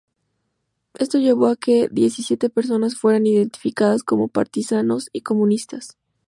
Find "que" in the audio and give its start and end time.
1.55-1.87